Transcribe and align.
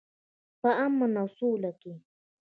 په 0.59 0.69
امن 0.85 1.11
او 1.21 1.27
سوله 1.37 1.71
کې. 1.81 1.93